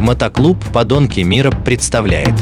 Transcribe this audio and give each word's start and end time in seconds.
Мотоклуб 0.00 0.56
«Подонки 0.72 1.20
мира» 1.20 1.50
представляет 1.50 2.32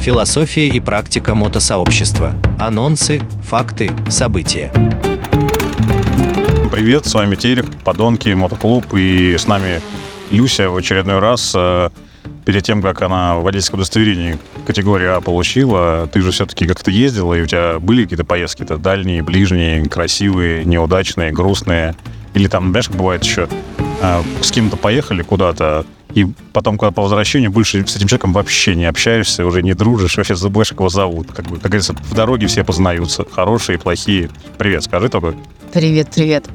Философия 0.00 0.68
и 0.68 0.80
практика 0.80 1.34
мотосообщества. 1.34 2.32
Анонсы, 2.58 3.20
факты, 3.44 3.90
события. 4.08 4.72
Привет, 6.72 7.04
с 7.04 7.12
вами 7.12 7.34
Терек, 7.34 7.66
Подонки, 7.84 8.30
Мотоклуб, 8.30 8.86
и 8.94 9.36
с 9.36 9.46
нами 9.46 9.82
Люся 10.30 10.70
в 10.70 10.76
очередной 10.76 11.18
раз. 11.18 11.52
э, 11.54 11.90
Перед 12.46 12.62
тем, 12.62 12.80
как 12.80 13.02
она 13.02 13.36
водительское 13.36 13.76
удостоверение 13.76 14.38
категории 14.66 15.08
А 15.08 15.20
получила, 15.20 16.08
ты 16.10 16.22
же 16.22 16.30
все-таки 16.30 16.66
как-то 16.66 16.90
ездила, 16.90 17.34
и 17.34 17.42
у 17.42 17.46
тебя 17.46 17.78
были 17.80 18.04
какие-то 18.04 18.24
поездки-то 18.24 18.78
дальние, 18.78 19.22
ближние, 19.22 19.84
красивые, 19.84 20.64
неудачные, 20.64 21.32
грустные? 21.32 21.94
Или 22.32 22.48
там, 22.48 22.70
знаешь, 22.70 22.88
бывает 22.88 23.24
еще, 23.24 23.46
э, 24.00 24.22
с 24.40 24.50
кем-то 24.50 24.78
поехали 24.78 25.22
куда-то, 25.22 25.84
и 26.18 26.26
потом, 26.52 26.78
когда 26.78 26.90
по 26.90 27.02
возвращению, 27.02 27.50
больше 27.50 27.86
с 27.86 27.96
этим 27.96 28.08
человеком 28.08 28.32
вообще 28.32 28.74
не 28.74 28.86
общаешься, 28.86 29.46
уже 29.46 29.62
не 29.62 29.74
дружишь, 29.74 30.16
вообще 30.16 30.34
забываешь, 30.34 30.70
как 30.70 30.80
его 30.80 30.88
зовут. 30.88 31.28
Как, 31.32 31.46
бы, 31.46 31.56
как 31.56 31.70
говорится, 31.70 31.94
в 31.94 32.14
дороге 32.14 32.46
все 32.46 32.64
познаются, 32.64 33.24
хорошие 33.30 33.78
плохие. 33.78 34.30
Привет, 34.56 34.82
скажи 34.84 35.08
только. 35.08 35.34
Привет, 35.72 36.08
привет. 36.14 36.48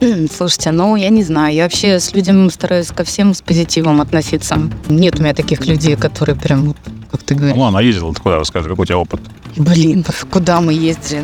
Слушайте, 0.34 0.70
ну, 0.72 0.96
я 0.96 1.10
не 1.10 1.22
знаю, 1.22 1.54
я 1.54 1.64
вообще 1.64 2.00
с 2.00 2.12
людьми 2.14 2.50
стараюсь 2.50 2.88
ко 2.88 3.04
всем 3.04 3.34
с 3.34 3.42
позитивом 3.42 4.00
относиться. 4.00 4.58
Нет 4.88 5.20
у 5.20 5.22
меня 5.22 5.34
таких 5.34 5.66
людей, 5.66 5.96
которые 5.96 6.36
прям, 6.36 6.74
как 7.10 7.22
ты 7.22 7.34
говоришь, 7.34 7.56
Ну, 7.56 7.64
она 7.64 7.80
ездила, 7.80 8.12
ты 8.14 8.20
куда, 8.20 8.38
расскажи, 8.38 8.68
какой 8.68 8.82
у 8.82 8.86
тебя 8.86 8.98
опыт? 8.98 9.20
блин, 9.56 10.04
куда 10.30 10.60
мы 10.60 10.72
ездили? 10.72 11.22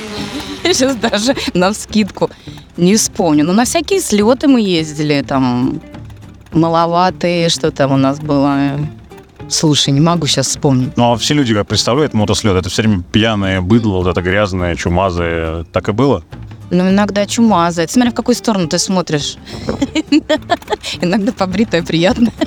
Сейчас 0.64 0.96
даже 0.96 1.34
на 1.54 1.72
скидку 1.72 2.30
не 2.76 2.94
вспомню. 2.96 3.44
Но 3.44 3.52
на 3.52 3.64
всякие 3.64 4.00
слеты 4.00 4.46
мы 4.48 4.60
ездили, 4.60 5.24
там, 5.26 5.80
маловатые, 6.56 7.48
что 7.48 7.70
там 7.70 7.92
у 7.92 7.96
нас 7.96 8.18
было. 8.18 8.78
Слушай, 9.48 9.90
не 9.90 10.00
могу 10.00 10.26
сейчас 10.26 10.48
вспомнить. 10.48 10.96
Ну, 10.96 11.12
а 11.12 11.16
все 11.16 11.34
люди, 11.34 11.54
как 11.54 11.68
представляют 11.68 12.14
мотослет, 12.14 12.56
это 12.56 12.68
все 12.68 12.82
время 12.82 13.02
пьяное 13.02 13.60
быдло, 13.60 13.98
вот 13.98 14.08
это 14.08 14.20
грязное, 14.20 14.74
чумазое. 14.74 15.64
Так 15.72 15.88
и 15.88 15.92
было? 15.92 16.24
Ну, 16.70 16.90
иногда 16.90 17.26
чумазает. 17.26 17.92
Смотря 17.92 18.10
в 18.10 18.14
какую 18.14 18.34
сторону 18.34 18.66
ты 18.66 18.78
смотришь. 18.78 19.36
Иногда 21.00 21.32
побритая 21.32 21.82
приятно. 21.82 22.32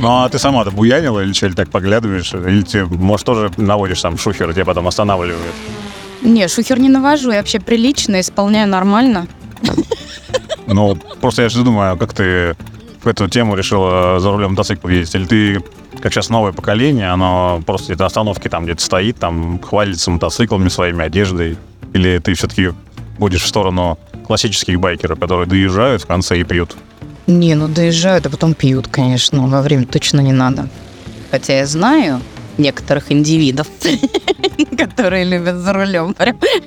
Ну, 0.00 0.08
а 0.08 0.28
ты 0.28 0.38
сама-то 0.38 0.70
буянила 0.70 1.24
или 1.24 1.32
что, 1.32 1.46
или 1.46 1.54
так 1.54 1.70
поглядываешь? 1.70 2.32
Или 2.32 2.62
ты, 2.62 2.84
может, 2.86 3.26
тоже 3.26 3.50
наводишь 3.56 4.00
там 4.00 4.16
шухер, 4.16 4.54
тебя 4.54 4.64
потом 4.64 4.86
останавливает? 4.86 5.52
Не, 6.22 6.46
шухер 6.46 6.78
не 6.78 6.88
навожу, 6.88 7.32
я 7.32 7.38
вообще 7.38 7.58
прилично, 7.58 8.20
исполняю 8.20 8.68
нормально. 8.68 9.26
Ну, 10.68 10.96
просто 11.20 11.42
я 11.42 11.48
же 11.48 11.62
думаю, 11.64 11.92
а 11.92 11.96
как 11.96 12.12
ты 12.12 12.56
в 13.02 13.06
эту 13.06 13.28
тему 13.28 13.56
решила 13.56 14.20
за 14.20 14.30
рулем 14.30 14.50
мотоцикла 14.50 14.88
ездить? 14.90 15.14
Или 15.14 15.24
ты, 15.26 15.64
как 16.00 16.12
сейчас 16.12 16.28
новое 16.28 16.52
поколение, 16.52 17.10
оно 17.10 17.62
просто 17.64 17.96
на 17.96 18.06
остановке 18.06 18.48
там 18.48 18.64
где-то 18.64 18.82
стоит, 18.82 19.16
там 19.16 19.58
хвалится 19.60 20.10
мотоциклами, 20.10 20.68
своими 20.68 21.04
одеждой? 21.04 21.56
Или 21.94 22.18
ты 22.18 22.34
все-таки 22.34 22.70
будешь 23.18 23.42
в 23.42 23.46
сторону 23.46 23.98
классических 24.26 24.78
байкеров, 24.78 25.18
которые 25.18 25.48
доезжают 25.48 26.02
в 26.02 26.06
конце 26.06 26.38
и 26.38 26.44
пьют? 26.44 26.76
Не, 27.26 27.54
ну 27.54 27.68
доезжают, 27.68 28.26
а 28.26 28.30
потом 28.30 28.54
пьют, 28.54 28.88
конечно. 28.88 29.46
Во 29.46 29.62
время 29.62 29.86
точно 29.86 30.20
не 30.20 30.32
надо. 30.32 30.68
Хотя 31.30 31.58
я 31.58 31.66
знаю 31.66 32.20
некоторых 32.58 33.12
индивидов, 33.12 33.68
которые 34.78 35.24
любят 35.24 35.56
за 35.56 35.72
рулем. 35.72 36.14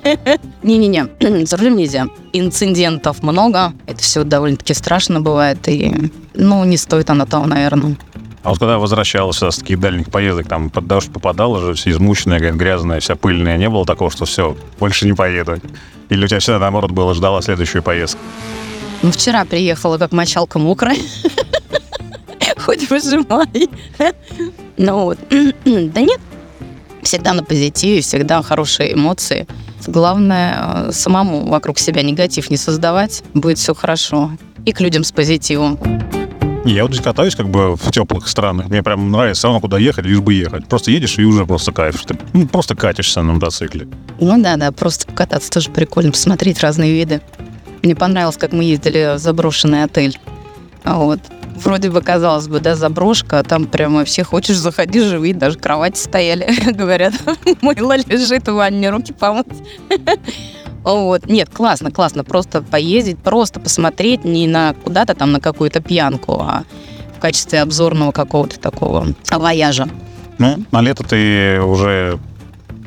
Не-не-не, 0.63 1.07
за 1.45 1.57
рулем 1.57 1.77
нельзя. 1.77 2.07
Инцидентов 2.33 3.23
много. 3.23 3.73
Это 3.87 3.99
все 3.99 4.23
довольно-таки 4.23 4.73
страшно 4.73 5.21
бывает. 5.21 5.67
И, 5.67 6.11
ну, 6.33 6.63
не 6.65 6.77
стоит 6.77 7.09
оно 7.09 7.25
того, 7.25 7.47
наверное. 7.47 7.95
А 8.43 8.49
вот 8.49 8.59
когда 8.59 8.79
возвращалась 8.79 9.41
с 9.41 9.57
таких 9.57 9.79
дальних 9.79 10.09
поездок, 10.09 10.47
там 10.47 10.69
под 10.69 10.87
дождь 10.87 11.11
попадала 11.11 11.61
же, 11.61 11.73
все 11.73 11.91
измученная, 11.91 12.39
грязная, 12.51 12.99
вся 12.99 13.15
пыльная, 13.15 13.57
не 13.57 13.69
было 13.69 13.85
такого, 13.85 14.09
что 14.09 14.25
все, 14.25 14.57
больше 14.79 15.05
не 15.05 15.13
поеду? 15.13 15.59
Или 16.09 16.25
у 16.25 16.27
тебя 16.27 16.39
всегда, 16.39 16.59
наоборот, 16.59 16.91
было, 16.91 17.13
ждала 17.13 17.41
следующую 17.41 17.83
поездку? 17.83 18.19
Ну, 19.03 19.11
вчера 19.11 19.45
приехала 19.45 19.97
как 19.97 20.11
мочалка 20.11 20.59
мокрая. 20.59 20.97
Хоть 22.57 22.89
выжимай. 22.89 23.69
Ну 24.77 25.03
вот. 25.03 25.19
Да 25.29 26.01
нет, 26.01 26.19
всегда 27.03 27.33
на 27.33 27.43
позитиве, 27.43 28.01
всегда 28.01 28.41
хорошие 28.41 28.93
эмоции. 28.93 29.47
Главное, 29.87 30.87
э, 30.87 30.91
самому 30.91 31.47
вокруг 31.47 31.79
себя 31.79 32.03
негатив 32.03 32.49
не 32.49 32.57
создавать, 32.57 33.23
будет 33.33 33.57
все 33.57 33.73
хорошо. 33.73 34.31
И 34.65 34.73
к 34.73 34.81
людям 34.81 35.03
с 35.03 35.11
позитивом. 35.11 35.79
Я 36.63 36.83
вот 36.83 36.91
здесь 36.91 37.03
катаюсь 37.03 37.35
как 37.35 37.49
бы 37.49 37.75
в 37.75 37.91
теплых 37.91 38.27
странах. 38.27 38.69
Мне 38.69 38.83
прям 38.83 39.09
нравится 39.09 39.47
равно, 39.47 39.59
куда 39.59 39.79
ехать, 39.79 40.05
лишь 40.05 40.19
бы 40.19 40.35
ехать. 40.35 40.67
Просто 40.67 40.91
едешь 40.91 41.17
и 41.17 41.23
уже 41.23 41.47
просто 41.47 41.71
кайф. 41.71 42.05
Ты 42.05 42.15
ну, 42.33 42.47
просто 42.47 42.75
катишься 42.75 43.23
на 43.23 43.33
мотоцикле. 43.33 43.87
Ну 44.19 44.39
да, 44.39 44.57
да, 44.57 44.71
просто 44.71 45.07
покататься 45.07 45.49
тоже 45.49 45.71
прикольно, 45.71 46.11
посмотреть 46.11 46.59
разные 46.59 46.93
виды. 46.93 47.21
Мне 47.81 47.95
понравилось, 47.95 48.37
как 48.37 48.53
мы 48.53 48.63
ездили 48.63 49.15
в 49.15 49.17
заброшенный 49.17 49.83
отель. 49.83 50.19
Вот. 50.83 51.19
Вроде 51.55 51.89
бы, 51.89 52.01
казалось 52.01 52.47
бы, 52.47 52.59
да, 52.59 52.75
заброшка, 52.75 53.39
а 53.39 53.43
там 53.43 53.65
прямо 53.65 54.03
все 54.05 54.23
хочешь, 54.23 54.57
заходи, 54.57 55.01
живи, 55.01 55.33
даже 55.33 55.57
кровати 55.57 55.97
стояли, 55.97 56.47
говорят, 56.71 57.13
мыло 57.61 57.97
лежит, 57.97 58.47
в 58.47 58.53
ванне 58.53 58.89
руки 58.89 59.13
помыть. 59.13 59.47
Вот. 60.83 61.27
Нет, 61.27 61.47
классно, 61.53 61.91
классно, 61.91 62.23
просто 62.23 62.63
поездить, 62.63 63.19
просто 63.19 63.59
посмотреть 63.59 64.25
не 64.25 64.47
на 64.47 64.73
куда-то 64.73 65.13
там 65.13 65.31
на 65.31 65.39
какую-то 65.39 65.79
пьянку, 65.79 66.39
а 66.41 66.63
в 67.15 67.19
качестве 67.19 67.61
обзорного 67.61 68.11
какого-то 68.11 68.59
такого 68.59 69.05
вояжа. 69.29 69.87
Ну, 70.39 70.65
на 70.71 70.81
лето 70.81 71.03
ты 71.03 71.61
уже 71.61 72.17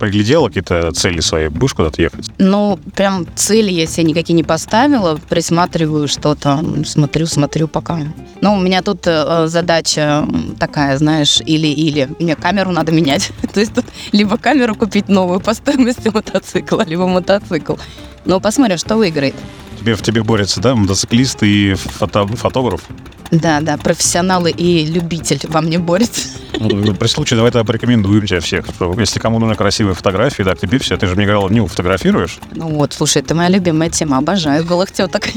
приглядела 0.05 0.49
какие-то 0.49 0.93
цели 0.93 1.21
свои? 1.21 1.49
Будешь 1.49 1.75
куда-то 1.75 2.03
ехать? 2.03 2.31
Ну, 2.39 2.79
прям 2.95 3.27
цели 3.35 3.71
я 3.71 3.87
себе 3.87 4.05
никакие 4.05 4.35
не 4.35 4.43
поставила, 4.45 5.19
присматриваю 5.29 6.09
что-то, 6.09 6.63
смотрю, 6.85 7.27
смотрю 7.27 7.69
пока. 7.69 8.01
Ну, 8.41 8.55
у 8.55 8.61
меня 8.61 8.83
тут 8.83 9.07
э, 9.07 9.47
задача 9.47 10.27
такая, 10.59 10.99
знаешь, 10.99 11.41
или-или. 11.41 12.11
Мне 12.19 12.37
камеру 12.37 12.71
надо 12.71 12.93
менять. 12.93 13.31
То 13.53 13.61
есть 13.61 13.75
тут 13.75 13.87
либо 14.13 14.37
камеру 14.37 14.75
купить 14.75 15.09
новую 15.09 15.41
по 15.41 15.55
стоимости 15.55 16.09
мотоцикла, 16.15 16.85
либо 16.87 17.07
мотоцикл. 17.07 17.77
Ну, 18.25 18.41
посмотрим, 18.41 18.79
что 18.79 18.97
выиграет. 18.97 19.35
Тебе, 19.81 19.95
в 19.95 20.03
тебе 20.03 20.23
борются, 20.23 20.61
да, 20.61 20.75
мотоциклист 20.75 21.43
и 21.43 21.75
фото- 21.75 22.27
фотограф? 22.27 22.83
Да, 23.31 23.61
да, 23.61 23.77
профессионалы 23.77 24.51
и 24.51 24.87
любитель 24.87 25.41
во 25.49 25.61
мне 25.61 25.79
борются. 25.79 26.29
Ну, 26.59 26.95
При 26.95 27.09
случае 27.09 27.37
давай 27.37 27.51
тогда 27.51 27.65
порекомендуем 27.65 28.27
тебя 28.27 28.41
всех. 28.41 28.67
что 28.67 28.95
Если 28.99 29.19
кому 29.19 29.39
нужны 29.39 29.57
красивые 29.57 29.95
фотографии, 29.95 30.43
да, 30.43 30.55
тебе 30.55 30.79
все. 30.79 30.97
Ты 30.97 31.07
же 31.07 31.17
мне 31.17 31.25
говорила, 31.27 31.49
Ню, 31.49 31.67
фотографируешь? 31.67 32.39
Ну 32.53 32.69
вот, 32.69 32.93
слушай, 32.93 33.23
это 33.23 33.35
моя 33.35 33.49
любимая 33.49 33.91
тема. 33.91 34.19
Обожаю 34.19 34.65
голых 34.65 34.93
теток. 34.93 35.29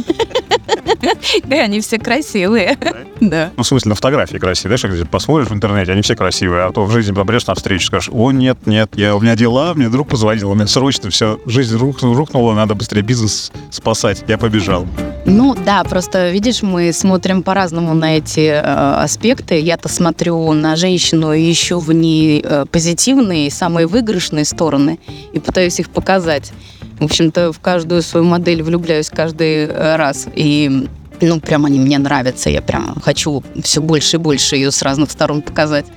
И 1.48 1.54
они 1.54 1.82
все 1.82 1.98
красивые. 1.98 2.78
Да. 3.20 3.52
Ну, 3.58 3.64
в 3.64 3.68
смысле, 3.68 3.90
на 3.90 3.96
фотографии 3.96 4.38
красивые. 4.38 4.78
Знаешь, 4.78 5.00
как 5.00 5.10
посмотришь 5.10 5.50
в 5.50 5.54
интернете, 5.54 5.92
они 5.92 6.02
все 6.02 6.16
красивые, 6.16 6.66
а 6.66 6.72
то 6.72 6.86
в 6.86 6.92
жизни 6.92 7.14
попадешь 7.14 7.48
на 7.48 7.56
встречу, 7.56 7.88
скажешь, 7.88 8.10
о, 8.12 8.32
нет, 8.32 8.60
нет, 8.68 8.92
я, 8.96 9.16
у 9.16 9.20
меня 9.22 9.36
дела, 9.36 9.74
мне 9.74 9.90
друг 9.90 10.08
позвонил, 10.10 10.52
у 10.52 10.56
меня 10.56 10.68
срочно 10.68 11.10
все, 11.10 11.40
жизнь 11.46 11.76
рух- 11.78 12.02
рухнула, 12.04 12.54
надо 12.54 12.76
быстрее 12.76 13.02
бизнес 13.02 13.52
спасать. 13.72 14.24
Я 14.28 14.38
побежал. 14.38 14.86
Ну 15.30 15.54
да, 15.54 15.84
просто 15.84 16.32
видишь, 16.32 16.62
мы 16.62 16.94
смотрим 16.94 17.44
по-разному 17.44 17.94
на 17.94 18.16
эти 18.16 18.48
э, 18.48 18.62
аспекты. 18.62 19.60
Я-то 19.60 19.90
смотрю 19.90 20.54
на 20.54 20.78
женщину 20.78 21.34
и 21.34 21.52
ищу 21.52 21.80
в 21.80 21.92
ней 21.92 22.42
э, 22.42 22.66
позитивные, 22.72 23.52
самые 23.52 23.88
выигрышные 23.88 24.46
стороны 24.46 25.00
и 25.34 25.40
пытаюсь 25.40 25.82
их 25.82 25.90
показать. 25.90 26.54
В 27.02 27.04
общем-то, 27.04 27.52
в 27.52 27.60
каждую 27.60 28.04
свою 28.04 28.26
модель 28.26 28.64
влюбляюсь 28.64 29.10
каждый 29.10 29.66
э, 29.66 29.96
раз. 29.98 30.30
И 30.34 30.88
ну, 31.20 31.42
прям 31.42 31.66
они 31.66 31.78
мне 31.78 31.98
нравятся. 31.98 32.50
Я 32.50 32.62
прям 32.62 32.96
хочу 33.02 33.44
все 33.62 33.82
больше 33.82 34.16
и 34.16 34.20
больше 34.20 34.56
ее 34.56 34.72
с 34.72 34.82
разных 34.82 35.12
сторон 35.12 35.42
показать. 35.42 35.88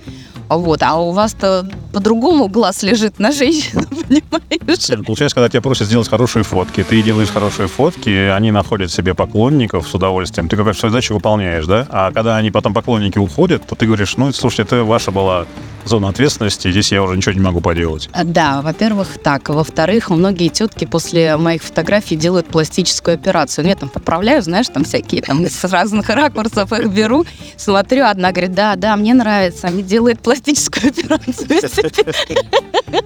А 0.51 0.57
Вот, 0.57 0.83
а 0.83 0.97
у 0.97 1.13
вас-то 1.13 1.65
по-другому 1.93 2.49
глаз 2.49 2.83
лежит 2.83 3.21
на 3.21 3.31
женщину, 3.31 3.85
понимаешь? 3.89 5.07
Получается, 5.07 5.37
когда 5.37 5.49
тебя 5.49 5.61
просят 5.61 5.87
сделать 5.87 6.09
хорошие 6.09 6.43
фотки, 6.43 6.83
ты 6.83 7.01
делаешь 7.03 7.29
хорошие 7.29 7.69
фотки, 7.69 8.11
они 8.11 8.51
находят 8.51 8.91
себе 8.91 9.15
поклонников 9.15 9.87
с 9.87 9.95
удовольствием, 9.95 10.49
ты 10.49 10.57
какую-то 10.57 10.89
задачу 10.89 11.15
выполняешь, 11.15 11.67
да? 11.67 11.87
А 11.89 12.11
когда 12.11 12.37
они 12.37 12.51
потом 12.51 12.75
поклонники 12.75 13.17
уходят, 13.17 13.65
то 13.65 13.77
ты 13.77 13.87
говоришь, 13.87 14.17
ну, 14.17 14.33
слушайте, 14.33 14.65
это 14.65 14.83
ваша 14.83 15.13
была 15.13 15.47
зона 15.91 16.09
ответственности, 16.09 16.71
здесь 16.71 16.93
я 16.93 17.03
уже 17.03 17.17
ничего 17.17 17.35
не 17.35 17.41
могу 17.41 17.61
поделать. 17.61 18.09
А, 18.13 18.25
Да, 18.25 18.63
во-первых, 18.63 19.19
так. 19.23 19.49
Во-вторых, 19.49 20.09
многие 20.11 20.49
тетки 20.49 20.85
после 20.85 21.37
моих 21.37 21.63
фотографий 21.63 22.17
делают 22.17 22.47
пластическую 22.47 23.15
операцию. 23.15 23.65
Ну, 23.65 23.71
Я 23.71 23.77
там 23.77 23.89
поправляю, 23.89 24.41
знаешь, 24.43 24.69
там 24.69 24.85
всякие, 24.85 25.23
там 25.23 25.45
с 25.45 25.65
разных 25.65 26.09
ракурсов 26.09 26.73
их 26.73 26.89
беру, 26.89 27.27
смотрю, 27.57 28.07
одна 28.07 28.31
говорит, 28.31 28.55
да, 28.55 28.77
да, 28.77 28.97
мне 28.97 29.15
нравится, 29.15 29.67
они 29.67 29.83
делают 29.83 30.21
пластическую 30.21 30.89
операцию. 30.91 31.49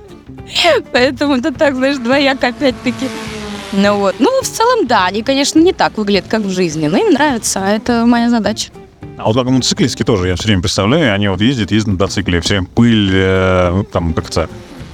Поэтому 0.93 1.37
это 1.37 1.53
так, 1.53 1.75
знаешь, 1.75 1.97
двояко 1.97 2.49
опять-таки. 2.49 3.09
Ну 3.73 3.97
вот. 3.97 4.17
Ну, 4.19 4.43
в 4.43 4.47
целом, 4.47 4.87
да, 4.87 5.07
они, 5.07 5.23
конечно, 5.23 5.59
не 5.59 5.73
так 5.73 5.97
выглядят, 5.97 6.27
как 6.29 6.43
в 6.43 6.51
жизни, 6.51 6.87
но 6.87 6.99
им 6.99 7.13
нравится, 7.13 7.61
а 7.65 7.71
это 7.71 8.07
моя 8.07 8.31
задача. 8.31 8.71
А 9.17 9.25
вот 9.25 9.37
как 9.37 9.47
мотоциклистки 9.47 10.03
тоже, 10.03 10.29
я 10.29 10.37
все 10.37 10.47
время 10.47 10.63
представляю, 10.63 11.15
они 11.15 11.29
вот 11.29 11.41
ездят, 11.41 11.71
ездят 11.71 11.87
на 11.87 11.93
мотоцикле, 11.93 12.41
все 12.41 12.55
время 12.55 12.67
пыль, 12.75 13.11
э, 13.13 13.71
ну, 13.71 13.85
там 13.85 14.13
как-то 14.13 14.49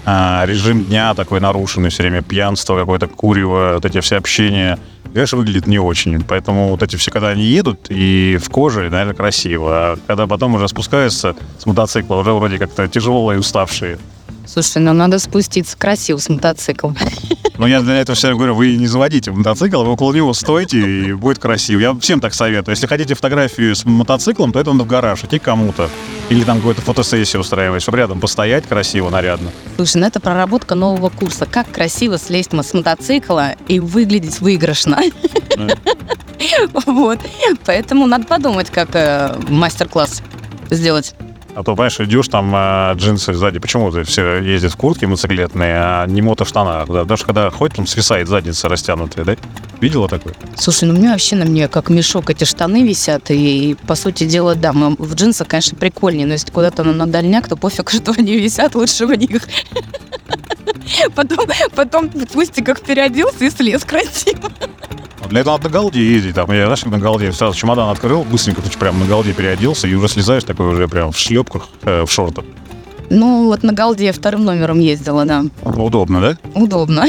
а, 0.04 0.44
режим 0.46 0.84
дня 0.84 1.14
такой 1.14 1.40
нарушенный, 1.40 1.90
все 1.90 2.02
время 2.02 2.22
пьянство 2.22 2.78
какое-то, 2.78 3.06
курево, 3.06 3.72
вот 3.74 3.84
эти 3.84 4.00
все 4.00 4.16
общения. 4.16 4.78
Конечно, 5.12 5.38
выглядит 5.38 5.66
не 5.66 5.78
очень. 5.78 6.22
Поэтому 6.22 6.68
вот 6.68 6.82
эти 6.82 6.96
все, 6.96 7.10
когда 7.10 7.28
они 7.28 7.42
едут, 7.42 7.86
и 7.88 8.38
в 8.42 8.48
коже, 8.50 8.90
наверное, 8.90 9.14
красиво. 9.14 9.70
А 9.72 9.98
когда 10.06 10.26
потом 10.26 10.54
уже 10.54 10.68
спускаются 10.68 11.34
с 11.58 11.66
мотоцикла, 11.66 12.16
уже 12.16 12.32
вроде 12.32 12.58
как-то 12.58 12.88
тяжелые 12.88 13.36
и 13.36 13.40
уставшие. 13.40 13.98
Слушай, 14.46 14.82
ну 14.82 14.92
надо 14.92 15.18
спуститься 15.18 15.76
красиво 15.76 16.18
с 16.18 16.28
мотоциклом. 16.28 16.96
Но 17.58 17.66
я 17.66 17.82
для 17.82 17.96
этого 18.00 18.16
всегда 18.16 18.34
говорю, 18.34 18.54
вы 18.54 18.74
не 18.76 18.86
заводите 18.86 19.30
мотоцикл, 19.30 19.82
вы 19.82 19.90
около 19.90 20.14
него 20.14 20.32
стойте, 20.32 20.78
и 20.78 21.12
будет 21.12 21.38
красиво. 21.38 21.78
Я 21.78 21.94
всем 21.94 22.18
так 22.18 22.32
советую. 22.32 22.74
Если 22.74 22.86
хотите 22.86 23.14
фотографию 23.14 23.76
с 23.76 23.84
мотоциклом, 23.84 24.52
то 24.52 24.58
это 24.58 24.72
надо 24.72 24.84
в 24.84 24.86
гараж, 24.86 25.24
идти 25.24 25.38
к 25.38 25.42
кому-то. 25.42 25.90
Или 26.30 26.42
там 26.44 26.56
какую-то 26.56 26.80
фотосессию 26.80 27.40
устраивать, 27.40 27.82
чтобы 27.82 27.98
рядом 27.98 28.18
постоять 28.18 28.66
красиво, 28.66 29.10
нарядно. 29.10 29.50
Слушай, 29.76 29.98
ну 29.98 30.06
это 30.06 30.20
проработка 30.20 30.74
нового 30.74 31.10
курса. 31.10 31.44
Как 31.44 31.70
красиво 31.70 32.18
слезть 32.18 32.52
с 32.54 32.72
мотоцикла 32.72 33.52
и 33.68 33.78
выглядеть 33.78 34.40
выигрышно. 34.40 34.98
Вот. 36.86 37.18
Поэтому 37.66 38.06
надо 38.06 38.24
подумать, 38.24 38.70
как 38.70 38.88
э, 38.94 39.38
мастер-класс 39.48 40.22
сделать. 40.70 41.14
А 41.54 41.62
то, 41.62 41.74
понимаешь, 41.74 41.98
идешь 42.00 42.28
там 42.28 42.52
а, 42.54 42.94
джинсы 42.94 43.34
сзади. 43.34 43.58
Почему 43.58 43.90
ты 43.90 44.04
все 44.04 44.38
ездят 44.38 44.72
в 44.72 44.76
куртке 44.76 45.06
мотоциклетные, 45.06 45.74
а 45.76 46.06
не 46.06 46.22
мото 46.22 46.44
в? 46.44 46.52
Да? 46.52 47.04
Даже 47.04 47.24
когда 47.24 47.50
ходит, 47.50 47.76
там 47.76 47.86
свисает 47.86 48.28
задница 48.28 48.68
растянутая, 48.68 49.24
да? 49.24 49.36
Видела 49.80 50.08
такое? 50.08 50.34
Слушай, 50.56 50.84
ну 50.84 50.94
у 50.94 50.96
меня 50.96 51.12
вообще 51.12 51.36
на 51.36 51.44
мне 51.44 51.68
как 51.68 51.90
мешок 51.90 52.30
эти 52.30 52.44
штаны 52.44 52.86
висят. 52.86 53.30
И, 53.30 53.76
по 53.86 53.94
сути 53.94 54.24
дела, 54.24 54.54
да, 54.54 54.72
мы 54.72 54.94
в 54.96 55.14
джинсах, 55.14 55.48
конечно, 55.48 55.76
прикольнее. 55.76 56.26
Но 56.26 56.34
если 56.34 56.50
куда-то 56.50 56.84
на 56.84 57.06
дальняк, 57.06 57.48
то 57.48 57.56
пофиг, 57.56 57.90
что 57.90 58.12
они 58.16 58.38
висят, 58.38 58.74
лучше 58.74 59.06
в 59.06 59.14
них. 59.14 59.42
Потом, 61.14 61.46
потом 61.74 62.08
в 62.08 62.26
пустиках 62.26 62.80
переоделся 62.80 63.44
и 63.44 63.50
слез 63.50 63.84
красиво. 63.84 64.50
Для 65.30 65.40
этого 65.40 65.56
надо 65.56 65.68
на 65.68 65.78
голде 65.78 66.04
ездить. 66.04 66.34
Там, 66.34 66.50
я, 66.50 66.64
знаешь, 66.64 66.84
на 66.84 66.98
голде 66.98 67.32
сразу 67.32 67.56
чемодан 67.56 67.88
открыл, 67.88 68.24
быстренько 68.24 68.62
ты 68.62 68.76
прям 68.76 68.98
на 68.98 69.06
голде 69.06 69.32
переоделся 69.32 69.86
и 69.86 69.94
уже 69.94 70.08
слезаешь 70.08 70.42
такой 70.42 70.66
уже 70.66 70.88
прям 70.88 71.12
в 71.12 71.18
шлепках, 71.18 71.68
э, 71.84 72.04
в 72.04 72.10
шортах. 72.10 72.44
Ну, 73.10 73.46
вот 73.46 73.64
на 73.64 73.72
Галде 73.72 74.06
я 74.06 74.12
вторым 74.12 74.44
номером 74.44 74.78
ездила, 74.78 75.24
да. 75.24 75.44
Удобно, 75.64 76.20
да? 76.20 76.36
Удобно. 76.54 77.06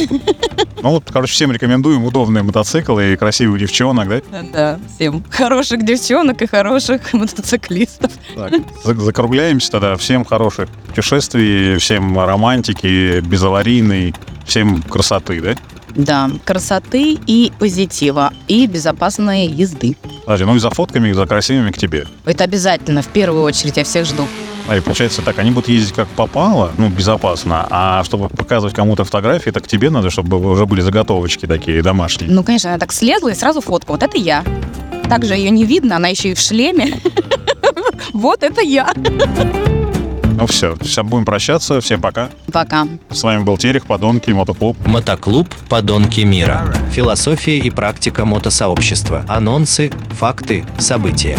Ну 0.81 0.89
вот, 0.89 1.03
короче, 1.12 1.33
всем 1.33 1.51
рекомендуем 1.51 2.03
удобные 2.03 2.41
мотоциклы 2.41 3.13
и 3.13 3.15
красивых 3.15 3.59
девчонок, 3.59 4.09
да? 4.09 4.21
Да, 4.51 4.79
всем 4.95 5.24
хороших 5.29 5.85
девчонок 5.85 6.41
и 6.41 6.47
хороших 6.47 7.13
мотоциклистов. 7.13 8.12
Так, 8.35 9.00
закругляемся 9.00 9.71
тогда. 9.74 9.95
Всем 9.95 10.25
хороших 10.25 10.69
путешествий, 10.88 11.77
всем 11.77 12.17
романтики, 12.17 13.19
безаварийной, 13.19 14.15
всем 14.45 14.81
красоты, 14.81 15.39
да? 15.39 15.56
Да, 15.95 16.29
красоты 16.45 17.17
и 17.27 17.51
позитива, 17.59 18.33
и 18.47 18.65
безопасной 18.67 19.47
езды. 19.47 19.95
Подожди, 20.25 20.45
ну 20.45 20.55
и 20.55 20.59
за 20.59 20.69
фотками, 20.69 21.09
и 21.09 21.13
за 21.13 21.25
красивыми 21.25 21.71
к 21.71 21.77
тебе. 21.77 22.07
Это 22.25 22.43
обязательно, 22.43 23.01
в 23.01 23.07
первую 23.07 23.43
очередь, 23.43 23.77
я 23.77 23.83
всех 23.83 24.05
жду. 24.05 24.27
А 24.67 24.77
и 24.77 24.79
получается 24.79 25.21
так, 25.21 25.39
они 25.39 25.51
будут 25.51 25.69
ездить 25.69 25.93
как 25.93 26.07
попало, 26.09 26.71
ну, 26.77 26.89
безопасно, 26.89 27.67
а 27.69 28.03
чтобы 28.03 28.29
показывать 28.29 28.75
кому-то 28.75 29.03
фотографии, 29.03 29.49
так 29.49 29.67
тебе 29.67 29.89
надо, 29.89 30.09
чтобы 30.09 30.38
уже 30.38 30.65
были 30.65 30.81
заготовочки 30.81 31.45
такие 31.45 31.81
домашние. 31.81 32.31
Ну, 32.31 32.43
конечно, 32.43 32.69
она 32.69 32.79
так 32.79 32.93
слезла 32.93 33.29
и 33.29 33.33
сразу 33.33 33.61
фотка. 33.61 33.91
Вот 33.91 34.03
это 34.03 34.17
я. 34.17 34.43
Также 35.09 35.33
ее 35.33 35.49
не 35.49 35.65
видно, 35.65 35.97
она 35.97 36.07
еще 36.07 36.29
и 36.29 36.33
в 36.33 36.39
шлеме. 36.39 36.99
Вот 38.13 38.43
это 38.43 38.61
я. 38.61 38.93
Ну 40.41 40.47
все, 40.47 40.75
сейчас 40.81 41.05
будем 41.05 41.23
прощаться. 41.23 41.79
Всем 41.81 42.01
пока. 42.01 42.31
Пока. 42.51 42.88
С 43.11 43.21
вами 43.21 43.43
был 43.43 43.59
Терех, 43.59 43.85
Подонки, 43.85 44.31
Мотоклуб. 44.31 44.75
Мотоклуб 44.88 45.47
«Подонки 45.69 46.21
мира». 46.21 46.73
Философия 46.91 47.59
и 47.59 47.69
практика 47.69 48.25
мотосообщества. 48.25 49.23
Анонсы, 49.27 49.91
факты, 50.17 50.65
события. 50.79 51.38